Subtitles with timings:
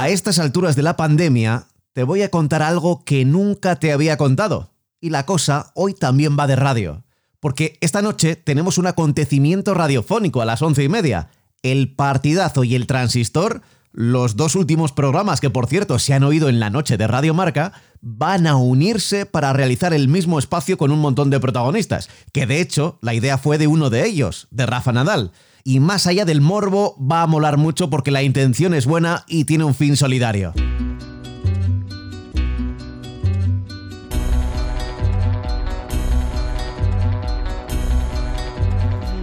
[0.00, 4.16] A estas alturas de la pandemia, te voy a contar algo que nunca te había
[4.16, 4.72] contado.
[5.00, 7.04] Y la cosa hoy también va de radio.
[7.38, 11.28] Porque esta noche tenemos un acontecimiento radiofónico a las once y media.
[11.62, 13.62] El partidazo y el transistor,
[13.92, 17.34] los dos últimos programas que por cierto se han oído en la noche de Radio
[17.34, 22.08] Marca, van a unirse para realizar el mismo espacio con un montón de protagonistas.
[22.32, 25.32] Que de hecho la idea fue de uno de ellos, de Rafa Nadal.
[25.64, 29.44] Y más allá del morbo, va a molar mucho porque la intención es buena y
[29.44, 30.54] tiene un fin solidario.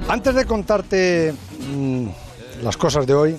[0.08, 1.34] Antes de contarte
[1.74, 2.08] mm,
[2.64, 3.38] las cosas de hoy,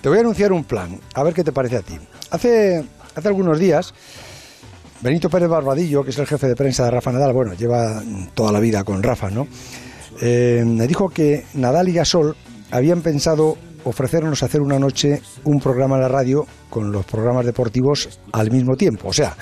[0.00, 1.98] te voy a anunciar un plan, a ver qué te parece a ti.
[2.30, 3.92] Hace, hace algunos días,
[5.00, 8.02] Benito Pérez Barbadillo, que es el jefe de prensa de Rafa Nadal, bueno, lleva
[8.34, 9.46] toda la vida con Rafa, ¿no?
[10.20, 12.36] Eh, me dijo que Nadal y Gasol
[12.70, 18.20] habían pensado ofrecernos hacer una noche un programa en la radio con los programas deportivos
[18.32, 19.34] al mismo tiempo, o sea,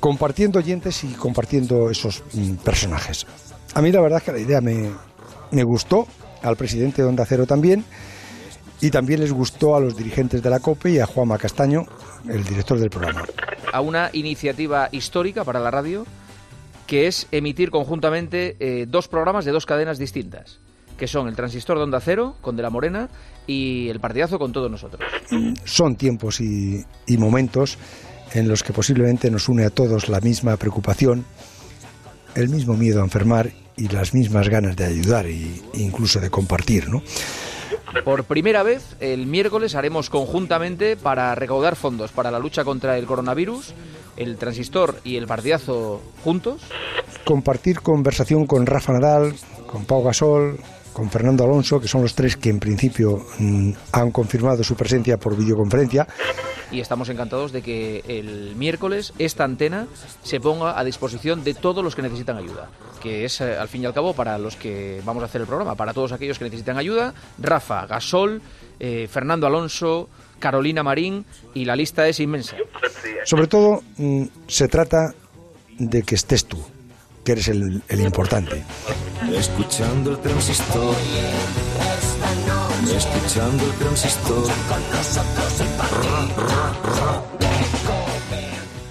[0.00, 3.26] compartiendo oyentes y compartiendo esos mm, personajes.
[3.74, 4.90] A mí la verdad es que la idea me,
[5.52, 6.06] me gustó,
[6.42, 7.84] al presidente de Onda Cero también,
[8.80, 11.86] y también les gustó a los dirigentes de la COPE y a Juanma Castaño,
[12.28, 13.24] el director del programa.
[13.72, 16.06] a una iniciativa histórica para la radio
[16.86, 20.60] que es emitir conjuntamente eh, dos programas de dos cadenas distintas,
[20.96, 23.08] que son el transistor de Onda Cero con De la Morena
[23.46, 25.02] y el partidazo con todos nosotros.
[25.64, 27.76] Son tiempos y, y momentos
[28.34, 31.24] en los que posiblemente nos une a todos la misma preocupación,
[32.34, 36.88] el mismo miedo a enfermar y las mismas ganas de ayudar e incluso de compartir,
[36.88, 37.02] ¿no?
[38.04, 43.06] Por primera vez, el miércoles haremos conjuntamente para recaudar fondos para la lucha contra el
[43.06, 43.74] coronavirus,
[44.16, 46.62] el transistor y el partidazo juntos.
[47.24, 49.34] Compartir conversación con Rafa Nadal,
[49.66, 50.58] con Pau Gasol,
[50.96, 55.18] con Fernando Alonso, que son los tres que en principio mm, han confirmado su presencia
[55.18, 56.08] por videoconferencia.
[56.70, 59.88] Y estamos encantados de que el miércoles esta antena
[60.22, 62.70] se ponga a disposición de todos los que necesitan ayuda.
[63.02, 65.46] Que es, eh, al fin y al cabo, para los que vamos a hacer el
[65.46, 67.12] programa, para todos aquellos que necesitan ayuda.
[67.36, 68.40] Rafa, Gasol,
[68.80, 70.08] eh, Fernando Alonso,
[70.38, 72.56] Carolina Marín y la lista es inmensa.
[73.26, 75.12] Sobre todo mm, se trata
[75.78, 76.64] de que estés tú,
[77.26, 78.62] que eres el, el importante.
[79.36, 80.94] Escuchando el transistor.
[82.84, 84.46] Escuchando el transistor.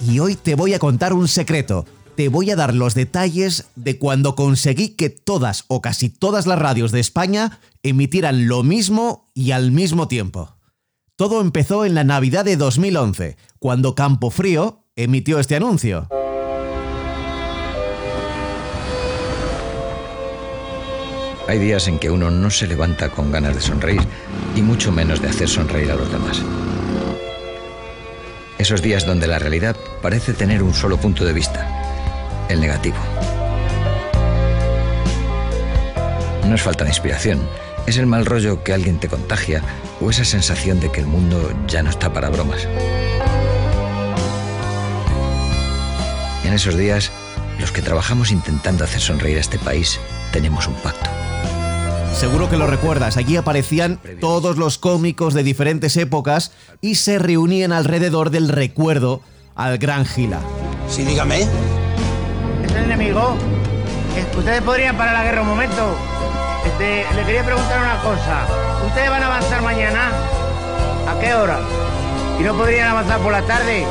[0.06, 1.86] Y hoy te voy a contar un secreto.
[2.18, 6.60] Te voy a dar los detalles de cuando conseguí que todas o casi todas las
[6.60, 10.58] radios de España emitieran lo mismo y al mismo tiempo.
[11.16, 16.10] Todo empezó en la Navidad de 2011, cuando Campo Frío emitió este anuncio.
[21.48, 24.02] Hay días en que uno no se levanta con ganas de sonreír
[24.56, 26.42] y mucho menos de hacer sonreír a los demás.
[28.58, 31.70] Esos días donde la realidad parece tener un solo punto de vista,
[32.50, 32.98] el negativo.
[36.48, 37.48] No es falta de inspiración,
[37.86, 39.62] es el mal rollo que alguien te contagia
[40.02, 42.68] o esa sensación de que el mundo ya no está para bromas.
[46.44, 47.12] En esos días,
[47.60, 50.00] los que trabajamos intentando hacer sonreír a este país,
[50.32, 51.15] tenemos un pacto.
[52.16, 57.74] Seguro que lo recuerdas, allí aparecían todos los cómicos de diferentes épocas y se reunían
[57.74, 59.20] alrededor del recuerdo
[59.54, 60.40] al gran Gila.
[60.88, 61.42] Sí, dígame.
[61.42, 63.36] ¿Es el enemigo?
[64.38, 65.98] Ustedes podrían parar la guerra un momento.
[66.66, 68.48] Este, le quería preguntar una cosa.
[68.88, 70.12] ¿Ustedes van a avanzar mañana?
[71.10, 71.60] ¿A qué hora?
[72.40, 73.86] ¿Y no podrían avanzar por la tarde?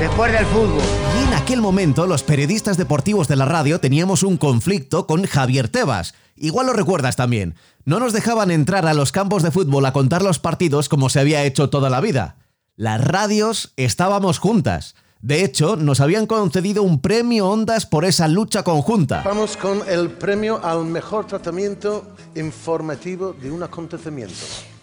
[0.00, 0.82] Después del fútbol.
[1.18, 5.68] Y en aquel momento los periodistas deportivos de la radio teníamos un conflicto con Javier
[5.68, 6.14] Tebas.
[6.36, 7.54] Igual lo recuerdas también.
[7.84, 11.20] No nos dejaban entrar a los campos de fútbol a contar los partidos como se
[11.20, 12.36] había hecho toda la vida.
[12.76, 14.94] Las radios estábamos juntas.
[15.20, 19.20] De hecho, nos habían concedido un premio Ondas por esa lucha conjunta.
[19.22, 24.34] Vamos con el premio al mejor tratamiento informativo de un acontecimiento.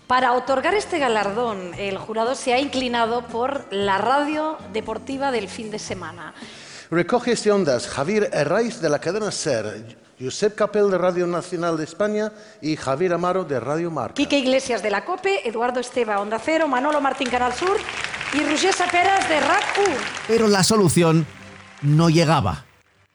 [0.07, 5.69] Para otorgar este galardón, el jurado se ha inclinado por la radio deportiva del fin
[5.69, 6.33] de semana.
[6.89, 11.83] Recoge este ondas Javier Herraiz de la cadena SER, Josep Capel de Radio Nacional de
[11.83, 12.31] España
[12.61, 14.13] y Javier Amaro de Radio Marca.
[14.13, 17.75] Quique Iglesias de la COPE, Eduardo Esteba Onda Cero, Manolo Martín Canal Sur
[18.33, 19.95] y Roger Saperas de RAC 1.
[20.29, 21.27] Pero la solución
[21.81, 22.65] no llegaba.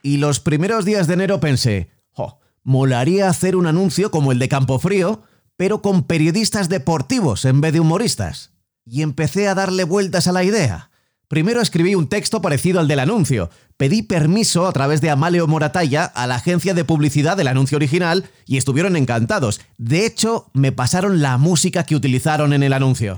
[0.02, 4.50] Y los primeros días de enero pensé, "Jo, molaría hacer un anuncio como el de
[4.50, 5.22] Campofrío,
[5.62, 8.50] pero con periodistas deportivos en vez de humoristas.
[8.84, 10.90] Y empecé a darle vueltas a la idea.
[11.28, 13.48] Primero escribí un texto parecido al del anuncio.
[13.76, 18.28] Pedí permiso a través de Amaleo Moratalla a la agencia de publicidad del anuncio original
[18.44, 19.60] y estuvieron encantados.
[19.78, 23.16] De hecho, me pasaron la música que utilizaron en el anuncio.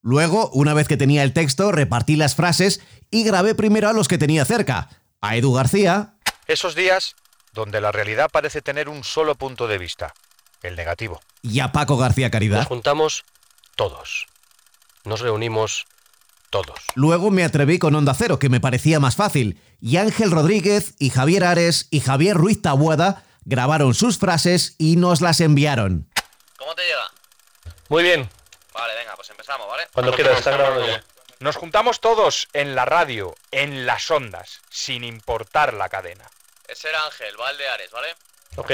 [0.00, 2.80] Luego, una vez que tenía el texto, repartí las frases
[3.10, 4.88] y grabé primero a los que tenía cerca.
[5.20, 6.14] A Edu García,
[6.50, 7.14] Esos días
[7.52, 10.14] donde la realidad parece tener un solo punto de vista,
[10.64, 11.20] el negativo.
[11.42, 12.58] y a Paco García Caridad.
[12.58, 13.24] Nos juntamos
[13.76, 14.26] todos.
[15.04, 15.86] Nos reunimos
[16.50, 16.80] todos.
[16.96, 21.10] Luego me atreví con Onda Cero, que me parecía más fácil, y Ángel Rodríguez y
[21.10, 26.10] Javier Ares y Javier Ruiz Tabuada grabaron sus frases y nos las enviaron.
[26.58, 27.12] ¿Cómo te llega?
[27.88, 28.28] Muy bien.
[28.74, 29.84] Vale, venga, pues empezamos, ¿vale?
[29.92, 31.04] Cuando quieras, está grabando ya.
[31.38, 36.24] Nos juntamos todos en la radio, en las ondas, sin importar la cadena.
[36.70, 38.08] Ese era Ángel, Valdeares, ¿vale?
[38.54, 38.70] Ok.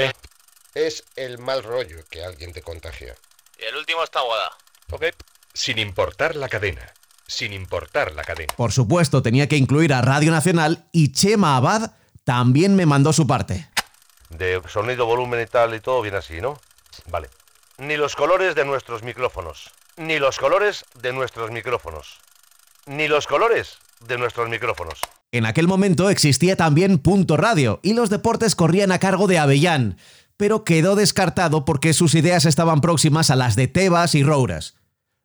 [0.75, 3.15] Es el mal rollo que alguien te contagia.
[3.59, 4.55] Y el último está Guada.
[4.91, 5.05] Ok.
[5.51, 6.93] Sin importar la cadena.
[7.25, 8.53] Sin importar la cadena.
[8.55, 13.25] Por supuesto, tenía que incluir a Radio Nacional y Chema Abad también me mandó su
[13.25, 13.67] parte.
[14.29, 16.61] De sonido, volumen y tal y todo viene así, ¿no?
[17.07, 17.29] Vale.
[17.77, 19.71] Ni los colores de nuestros micrófonos.
[19.95, 22.19] Ni los colores de nuestros micrófonos.
[22.85, 24.99] Ni los colores de nuestros micrófonos.
[25.31, 29.97] En aquel momento existía también Punto Radio y los deportes corrían a cargo de Avellán,
[30.37, 34.75] pero quedó descartado porque sus ideas estaban próximas a las de Tebas y Rouras.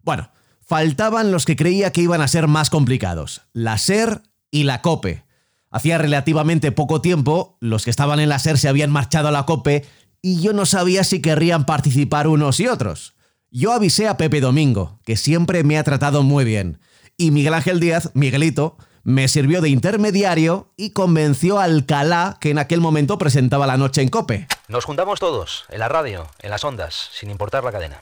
[0.02, 0.30] Bueno,
[0.60, 5.24] faltaban los que creía que iban a ser más complicados, la SER y la COPE.
[5.70, 9.46] Hacía relativamente poco tiempo, los que estaban en la SER se habían marchado a la
[9.46, 9.84] COPE
[10.20, 13.14] y yo no sabía si querrían participar unos y otros.
[13.50, 16.78] Yo avisé a Pepe Domingo, que siempre me ha tratado muy bien,
[17.22, 22.58] y Miguel Ángel Díaz, Miguelito, me sirvió de intermediario y convenció a Alcalá, que en
[22.58, 24.48] aquel momento presentaba la noche en Cope.
[24.66, 28.00] Nos juntamos todos, en la radio, en las ondas, sin importar la cadena.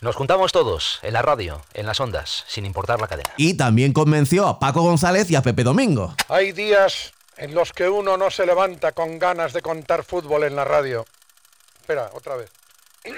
[0.00, 3.30] Nos juntamos todos, en la radio, en las ondas, sin importar la cadena.
[3.36, 6.14] Y también convenció a Paco González y a Pepe Domingo.
[6.28, 10.56] Hay días en los que uno no se levanta con ganas de contar fútbol en
[10.56, 11.04] la radio.
[11.80, 12.50] Espera, otra vez.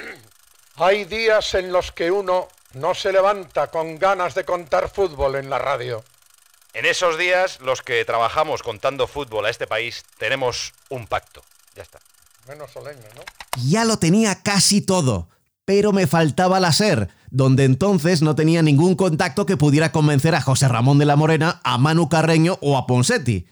[0.74, 5.48] Hay días en los que uno no se levanta con ganas de contar fútbol en
[5.48, 6.04] la radio.
[6.74, 11.42] En esos días, los que trabajamos contando fútbol a este país tenemos un pacto.
[11.74, 12.00] Ya está.
[12.46, 13.22] Menos solemne, ¿no?
[13.64, 15.30] Ya lo tenía casi todo,
[15.64, 20.42] pero me faltaba la SER, donde entonces no tenía ningún contacto que pudiera convencer a
[20.42, 23.46] José Ramón de la Morena, a Manu Carreño o a Ponsetti.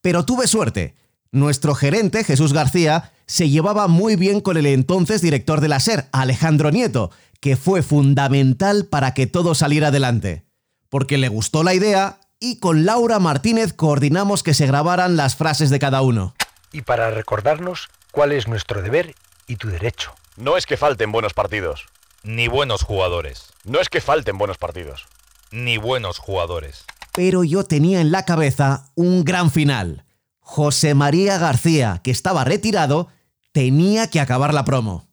[0.00, 0.94] Pero tuve suerte.
[1.32, 6.08] Nuestro gerente, Jesús García, se llevaba muy bien con el entonces director de la SER,
[6.12, 10.44] Alejandro Nieto, que fue fundamental para que todo saliera adelante.
[10.88, 15.70] Porque le gustó la idea y con Laura Martínez coordinamos que se grabaran las frases
[15.70, 16.34] de cada uno.
[16.72, 19.14] Y para recordarnos cuál es nuestro deber
[19.46, 20.12] y tu derecho.
[20.36, 21.86] No es que falten buenos partidos,
[22.22, 23.52] ni buenos jugadores.
[23.64, 25.06] No es que falten buenos partidos,
[25.50, 26.84] ni buenos jugadores.
[27.12, 30.04] Pero yo tenía en la cabeza un gran final.
[30.38, 33.08] José María García, que estaba retirado,
[33.52, 35.08] tenía que acabar la promo.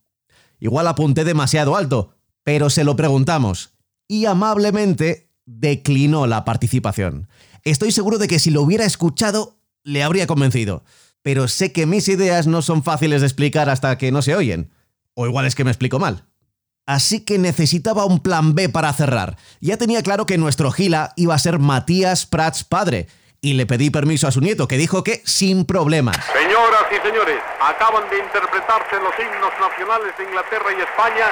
[0.60, 2.15] Igual apunté demasiado alto,
[2.46, 3.72] pero se lo preguntamos.
[4.08, 7.28] Y amablemente declinó la participación.
[7.64, 10.84] Estoy seguro de que si lo hubiera escuchado, le habría convencido.
[11.24, 14.70] Pero sé que mis ideas no son fáciles de explicar hasta que no se oyen.
[15.16, 16.26] O igual es que me explico mal.
[16.86, 19.38] Así que necesitaba un plan B para cerrar.
[19.60, 23.08] Ya tenía claro que nuestro Gila iba a ser Matías Prats padre.
[23.46, 26.18] Y le pedí permiso a su nieto, que dijo que sin problemas.
[26.34, 31.28] Señoras y señores, acaban de interpretarse los himnos nacionales de Inglaterra y España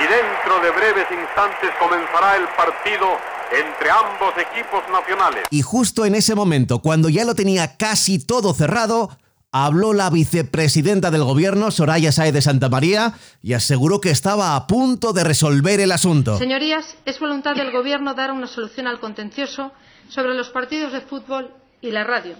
[0.00, 3.18] y dentro de breves instantes comenzará el partido
[3.52, 5.44] entre ambos equipos nacionales.
[5.50, 9.10] Y justo en ese momento, cuando ya lo tenía casi todo cerrado,
[9.52, 14.66] habló la vicepresidenta del gobierno, Soraya Saez de Santa María, y aseguró que estaba a
[14.66, 16.38] punto de resolver el asunto.
[16.38, 19.70] Señorías, es voluntad del Gobierno dar una solución al contencioso
[20.08, 22.36] sobre los partidos de fútbol y la radio.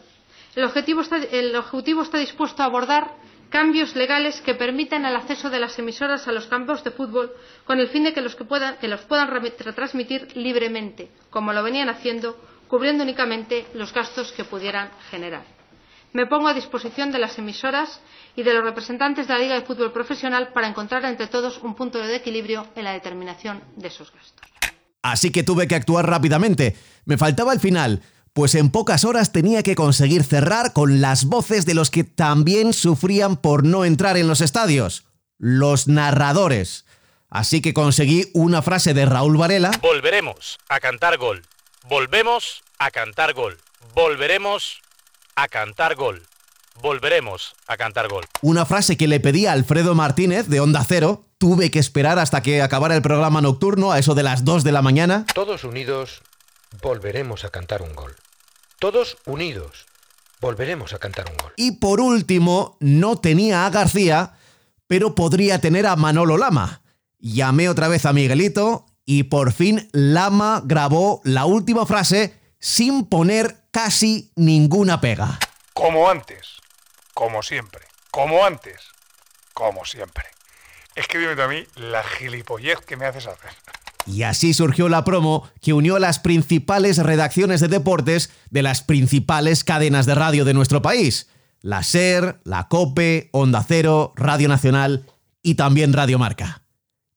[0.54, 3.14] El Ejecutivo está, el Ejecutivo está dispuesto a abordar
[3.50, 7.32] cambios legales que permitan el acceso de las emisoras a los campos de fútbol
[7.64, 11.62] con el fin de que los, que puedan, que los puedan retransmitir libremente, como lo
[11.62, 12.36] venían haciendo,
[12.68, 15.44] cubriendo únicamente los gastos que pudieran generar.
[16.12, 18.00] Me pongo a disposición de las emisoras
[18.34, 21.74] y de los representantes de la Liga de Fútbol Profesional para encontrar entre todos un
[21.74, 24.48] punto de equilibrio en la determinación de esos gastos.
[25.02, 26.76] Así que tuve que actuar rápidamente.
[27.04, 28.02] Me faltaba el final,
[28.38, 32.72] pues en pocas horas tenía que conseguir cerrar con las voces de los que también
[32.72, 35.06] sufrían por no entrar en los estadios,
[35.38, 36.84] los narradores.
[37.28, 39.72] Así que conseguí una frase de Raúl Varela.
[39.82, 41.42] Volveremos a cantar gol.
[41.88, 43.58] Volvemos a cantar gol.
[43.92, 44.82] Volveremos
[45.34, 46.22] a cantar gol.
[46.80, 48.24] Volveremos a cantar gol.
[48.40, 52.40] Una frase que le pedí a Alfredo Martínez de Onda Cero, tuve que esperar hasta
[52.40, 55.26] que acabara el programa nocturno a eso de las 2 de la mañana.
[55.34, 56.22] Todos unidos
[56.80, 58.14] volveremos a cantar un gol.
[58.78, 59.86] Todos unidos
[60.40, 61.52] volveremos a cantar un gol.
[61.56, 64.34] Y por último, no tenía a García,
[64.86, 66.82] pero podría tener a Manolo Lama.
[67.18, 73.64] Llamé otra vez a Miguelito y por fin Lama grabó la última frase sin poner
[73.72, 75.40] casi ninguna pega.
[75.72, 76.58] Como antes,
[77.14, 78.80] como siempre, como antes,
[79.54, 80.24] como siempre.
[80.94, 83.50] Es que dime tú a mí la gilipollez que me haces hacer.
[84.06, 89.64] Y así surgió la promo que unió las principales redacciones de deportes de las principales
[89.64, 91.28] cadenas de radio de nuestro país.
[91.60, 95.04] La SER, la COPE, Onda Cero, Radio Nacional
[95.42, 96.62] y también Radio Marca.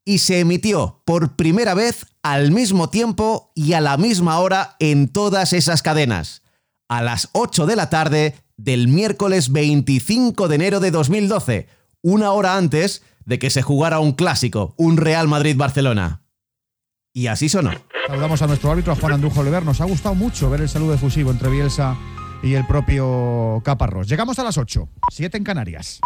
[0.04, 5.08] Y se emitió por primera vez al mismo tiempo y a la misma hora en
[5.08, 6.42] todas esas cadenas.
[6.88, 11.68] A las 8 de la tarde del miércoles 25 de enero de 2012,
[12.02, 16.21] una hora antes de que se jugara un clásico, un Real Madrid-Barcelona.
[17.14, 17.72] Y así sonó.
[18.06, 19.64] Saludamos a nuestro árbitro, a Juan Andrujo Oliver.
[19.64, 21.96] Nos ha gustado mucho ver el saludo efusivo entre Bielsa
[22.42, 24.08] y el propio Caparrós.
[24.08, 26.00] Llegamos a las 8, 7 en Canarias.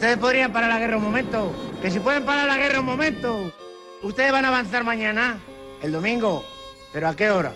[0.00, 1.52] Ustedes podrían parar la guerra un momento.
[1.82, 3.52] Que si pueden parar la guerra un momento.
[4.02, 5.38] Ustedes van a avanzar mañana,
[5.82, 6.42] el domingo.
[6.90, 7.52] ¿Pero a qué hora?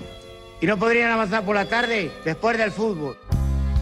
[0.61, 3.17] Y no podrían avanzar por la tarde, después del fútbol.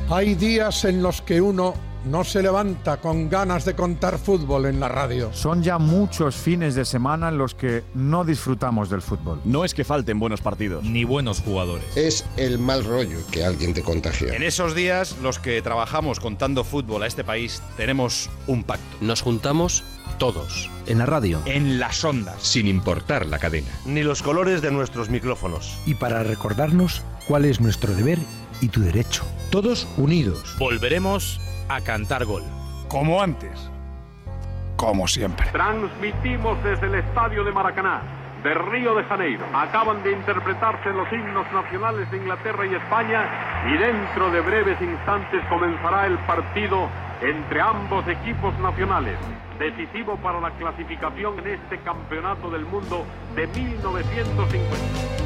[0.09, 1.75] Hay días en los que uno
[2.05, 5.33] no se levanta con ganas de contar fútbol en la radio.
[5.33, 9.41] Son ya muchos fines de semana en los que no disfrutamos del fútbol.
[9.45, 11.97] No es que falten buenos partidos, ni buenos jugadores.
[11.97, 14.35] Es el mal rollo que alguien te contagia.
[14.35, 18.97] En esos días, los que trabajamos contando fútbol a este país tenemos un pacto.
[19.01, 19.85] Nos juntamos
[20.19, 20.71] todos.
[20.87, 21.41] En la radio.
[21.47, 22.43] En las ondas.
[22.43, 23.71] Sin importar la cadena.
[23.87, 25.79] Ni los colores de nuestros micrófonos.
[25.87, 28.19] Y para recordarnos cuál es nuestro deber
[28.61, 29.25] y tu derecho.
[29.51, 30.57] Todos unidos.
[30.59, 32.42] Volveremos a cantar gol.
[32.88, 33.71] Como antes,
[34.76, 35.47] como siempre.
[35.52, 38.02] Transmitimos desde el estadio de Maracaná,
[38.42, 39.45] de Río de Janeiro.
[39.54, 43.25] Acaban de interpretarse los himnos nacionales de Inglaterra y España
[43.73, 46.88] y dentro de breves instantes comenzará el partido
[47.23, 49.16] entre ambos equipos nacionales,
[49.59, 55.23] decisivo para la clasificación en este campeonato del mundo de 1950.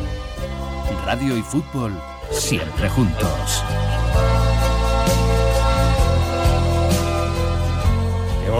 [1.07, 1.93] Radio y fútbol
[2.31, 3.65] siempre juntos.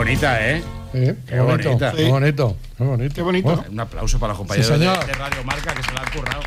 [0.07, 0.63] Bonita, ¿eh?
[0.93, 1.93] Sí, Qué bonito, bonita.
[1.93, 3.15] qué bonito, qué bonito.
[3.17, 3.65] Qué bonito.
[3.71, 6.43] Un aplauso para los compañeros Sí, de, de Radio Marca que se lo han currado.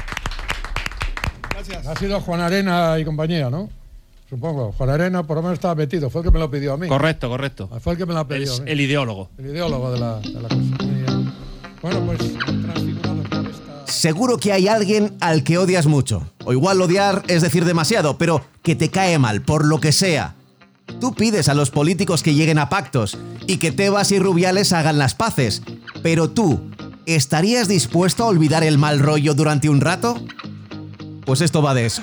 [1.92, 3.70] Ha sido Juan Arena y compañía, ¿no?
[4.30, 4.72] Supongo.
[4.72, 6.10] Juan Arena por lo menos estaba metido.
[6.10, 6.88] Fue el que me lo pidió a mí.
[6.88, 7.70] Correcto, correcto.
[7.82, 8.44] Fue el que me lo pidió.
[8.54, 8.72] Es a mí.
[8.72, 9.30] el ideólogo.
[9.38, 10.62] El ideólogo de la, de la cosa.
[11.82, 13.86] Bueno, pues esta.
[13.86, 16.32] Seguro que hay alguien al que odias mucho.
[16.46, 20.36] O igual odiar es decir demasiado, pero que te cae mal, por lo que sea.
[21.00, 23.18] Tú pides a los políticos que lleguen a pactos
[23.48, 25.62] y que Tebas y Rubiales hagan las paces.
[26.04, 26.62] Pero tú,
[27.06, 30.22] ¿estarías dispuesto a olvidar el mal rollo durante un rato?
[31.26, 32.02] Pues esto va de eso.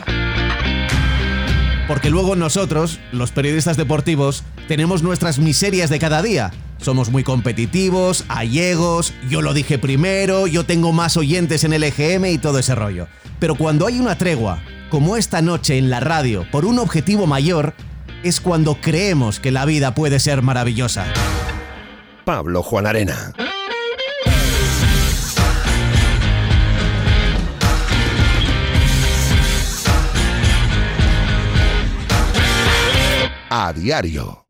[1.89, 6.53] Porque luego nosotros, los periodistas deportivos, tenemos nuestras miserias de cada día.
[6.79, 12.27] Somos muy competitivos, allegos, yo lo dije primero, yo tengo más oyentes en el EGM
[12.27, 13.07] y todo ese rollo.
[13.39, 17.75] Pero cuando hay una tregua, como esta noche en la radio, por un objetivo mayor,
[18.27, 21.07] es cuando creemos que la vida puede ser maravillosa.
[22.25, 23.33] Pablo Juan Arena.
[33.49, 34.46] A diario.